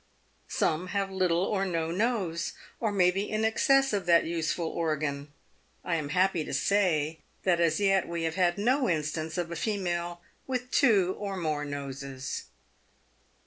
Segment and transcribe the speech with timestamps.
[0.47, 5.31] Some have little or no nose, or maybe an excess of that useful organ.
[5.85, 9.55] I am happy to say that as yet we have had no instance of a
[9.55, 12.45] female with two or more noses.